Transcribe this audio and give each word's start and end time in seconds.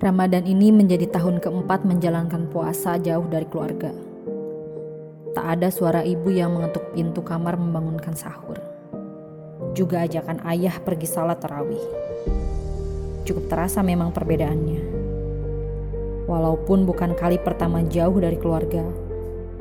Ramadan 0.00 0.48
ini 0.48 0.72
menjadi 0.72 1.12
tahun 1.12 1.44
keempat 1.44 1.84
menjalankan 1.84 2.48
puasa 2.48 2.96
jauh 2.96 3.28
dari 3.28 3.44
keluarga. 3.44 3.92
Tak 5.36 5.60
ada 5.60 5.68
suara 5.68 6.00
ibu 6.00 6.32
yang 6.32 6.56
mengetuk 6.56 6.96
pintu 6.96 7.20
kamar 7.20 7.60
membangunkan 7.60 8.16
sahur. 8.16 8.56
Juga 9.76 10.08
ajakan 10.08 10.40
ayah 10.48 10.80
pergi 10.80 11.04
salat 11.04 11.44
tarawih. 11.44 11.84
Cukup 13.28 13.52
terasa 13.52 13.84
memang 13.84 14.08
perbedaannya. 14.08 14.80
Walaupun 16.24 16.88
bukan 16.88 17.12
kali 17.12 17.36
pertama 17.36 17.84
jauh 17.84 18.16
dari 18.16 18.40
keluarga, 18.40 18.88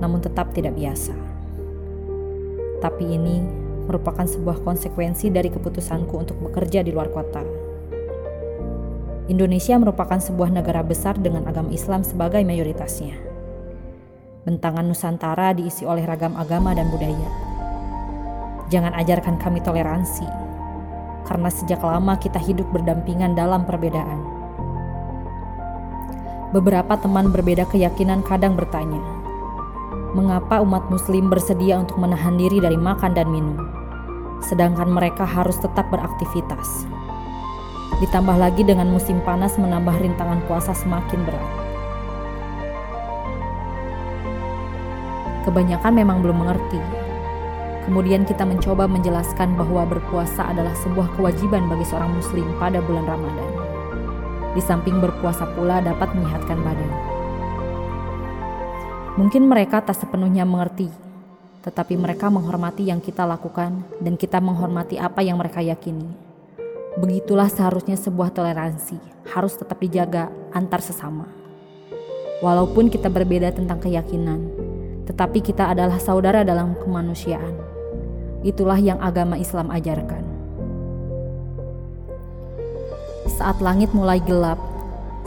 namun 0.00 0.24
tetap 0.24 0.56
tidak 0.56 0.72
biasa. 0.72 1.12
Tapi 2.80 3.04
ini 3.04 3.36
merupakan 3.84 4.24
sebuah 4.24 4.64
konsekuensi 4.64 5.28
dari 5.28 5.52
keputusanku 5.52 6.16
untuk 6.16 6.40
bekerja 6.40 6.80
di 6.80 6.88
luar 6.88 7.12
kota 7.12 7.71
Indonesia 9.30 9.78
merupakan 9.78 10.18
sebuah 10.18 10.50
negara 10.50 10.82
besar 10.82 11.14
dengan 11.14 11.46
agama 11.46 11.70
Islam 11.70 12.02
sebagai 12.02 12.42
mayoritasnya. 12.42 13.14
Bentangan 14.42 14.82
Nusantara 14.82 15.54
diisi 15.54 15.86
oleh 15.86 16.02
ragam 16.02 16.34
agama 16.34 16.74
dan 16.74 16.90
budaya. 16.90 17.30
Jangan 18.66 18.90
ajarkan 18.98 19.38
kami 19.38 19.62
toleransi, 19.62 20.26
karena 21.22 21.46
sejak 21.54 21.78
lama 21.86 22.18
kita 22.18 22.42
hidup 22.42 22.66
berdampingan 22.74 23.38
dalam 23.38 23.62
perbedaan. 23.62 24.18
Beberapa 26.50 26.98
teman 26.98 27.30
berbeda 27.30 27.62
keyakinan 27.70 28.26
kadang 28.26 28.58
bertanya, 28.58 28.98
mengapa 30.18 30.58
umat 30.66 30.90
Muslim 30.90 31.30
bersedia 31.30 31.78
untuk 31.78 32.02
menahan 32.02 32.34
diri 32.34 32.58
dari 32.58 32.76
makan 32.76 33.14
dan 33.14 33.30
minum, 33.30 33.70
sedangkan 34.42 34.90
mereka 34.90 35.22
harus 35.22 35.54
tetap 35.62 35.86
beraktivitas. 35.94 36.90
Ditambah 38.02 38.34
lagi 38.34 38.66
dengan 38.66 38.90
musim 38.90 39.22
panas 39.22 39.54
menambah 39.62 39.94
rintangan 40.02 40.42
puasa 40.50 40.74
semakin 40.74 41.22
berat. 41.22 41.50
Kebanyakan 45.46 45.94
memang 45.94 46.18
belum 46.18 46.42
mengerti. 46.42 46.82
Kemudian 47.86 48.26
kita 48.26 48.42
mencoba 48.42 48.90
menjelaskan 48.90 49.54
bahwa 49.54 49.86
berpuasa 49.86 50.50
adalah 50.50 50.74
sebuah 50.82 51.14
kewajiban 51.14 51.70
bagi 51.70 51.86
seorang 51.86 52.10
muslim 52.10 52.46
pada 52.58 52.82
bulan 52.82 53.06
Ramadan. 53.06 53.50
Di 54.58 54.62
samping 54.66 54.98
berpuasa 54.98 55.46
pula 55.54 55.78
dapat 55.78 56.10
menyehatkan 56.18 56.58
badan. 56.58 56.92
Mungkin 59.14 59.46
mereka 59.46 59.78
tak 59.78 59.94
sepenuhnya 59.94 60.42
mengerti, 60.42 60.90
tetapi 61.62 61.94
mereka 61.94 62.34
menghormati 62.34 62.82
yang 62.82 62.98
kita 62.98 63.22
lakukan 63.22 63.86
dan 64.02 64.18
kita 64.18 64.42
menghormati 64.42 64.98
apa 64.98 65.22
yang 65.22 65.38
mereka 65.38 65.62
yakini. 65.62 66.31
Begitulah 66.92 67.48
seharusnya 67.48 67.96
sebuah 67.96 68.36
toleransi, 68.36 69.00
harus 69.32 69.56
tetap 69.56 69.80
dijaga 69.80 70.28
antar 70.52 70.84
sesama. 70.84 71.24
Walaupun 72.44 72.92
kita 72.92 73.08
berbeda 73.08 73.48
tentang 73.56 73.80
keyakinan, 73.80 74.52
tetapi 75.08 75.40
kita 75.40 75.72
adalah 75.72 75.96
saudara 75.96 76.44
dalam 76.44 76.76
kemanusiaan. 76.76 77.56
Itulah 78.44 78.76
yang 78.76 79.00
agama 79.00 79.40
Islam 79.40 79.72
ajarkan. 79.72 80.20
Saat 83.40 83.64
langit 83.64 83.96
mulai 83.96 84.20
gelap, 84.20 84.60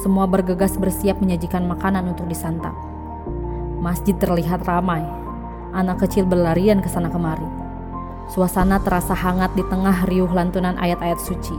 semua 0.00 0.24
bergegas 0.24 0.80
bersiap 0.80 1.20
menyajikan 1.20 1.68
makanan 1.68 2.08
untuk 2.08 2.24
disantap. 2.24 2.72
Masjid 3.84 4.16
terlihat 4.16 4.64
ramai, 4.64 5.04
anak 5.76 6.08
kecil 6.08 6.24
berlarian 6.24 6.80
ke 6.80 6.88
sana 6.88 7.12
kemari. 7.12 7.59
Suasana 8.30 8.78
terasa 8.78 9.10
hangat 9.10 9.58
di 9.58 9.66
tengah 9.66 10.06
riuh 10.06 10.30
lantunan 10.30 10.78
ayat-ayat 10.78 11.18
suci. 11.18 11.58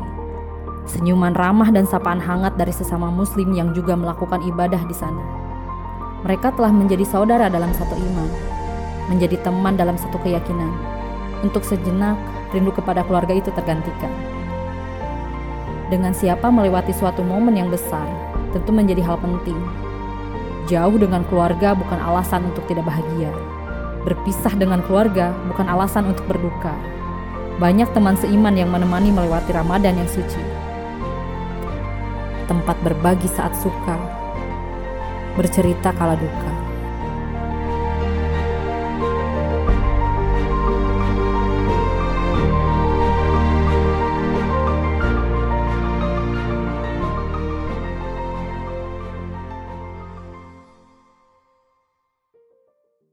Senyuman 0.88 1.36
ramah 1.36 1.67
dan 1.67 1.83
sapaan 1.83 2.23
hangat 2.23 2.55
dari 2.55 2.71
sesama 2.71 3.11
muslim 3.11 3.52
yang 3.52 3.76
juga 3.76 3.92
melakukan 3.92 4.39
ibadah 4.39 4.80
di 4.87 4.95
sana. 4.95 5.20
Mereka 6.23 6.55
telah 6.55 6.71
menjadi 6.71 7.04
saudara 7.04 7.52
dalam 7.52 7.76
satu 7.76 7.92
iman, 7.92 8.30
menjadi 9.11 9.36
teman 9.43 9.76
dalam 9.76 9.99
satu 9.99 10.15
keyakinan. 10.23 10.71
Untuk 11.43 11.67
sejenak, 11.67 12.15
rindu 12.55 12.71
kepada 12.71 13.04
keluarga 13.04 13.36
itu 13.36 13.52
tergantikan. 13.52 14.15
Dengan 15.92 16.15
siapa 16.15 16.48
melewati 16.48 16.95
suatu 16.95 17.20
momen 17.20 17.60
yang 17.60 17.67
besar, 17.67 18.08
tentu 18.55 18.71
menjadi 18.71 19.04
hal 19.04 19.20
penting. 19.20 19.60
Jauh 20.71 20.95
dengan 20.95 21.27
keluarga 21.27 21.76
bukan 21.76 21.99
alasan 21.99 22.48
untuk 22.48 22.64
tidak 22.71 22.87
bahagia 22.87 23.27
Berpisah 24.02 24.54
dengan 24.58 24.82
keluarga 24.86 25.34
bukan 25.50 25.70
alasan 25.70 26.10
untuk 26.10 26.26
berduka. 26.26 26.73
Banyak 27.62 27.94
teman 27.94 28.17
seiman 28.17 28.58
yang 28.58 28.73
menemani 28.73 29.14
melewati 29.14 29.54
Ramadan 29.54 30.02
yang 30.02 30.10
suci. 30.10 30.42
Tempat 32.50 32.78
berbagi 32.82 33.30
saat 33.30 33.54
suka, 33.61 33.95
bercerita 35.38 35.94
kala 35.94 36.17
duka. 36.17 36.61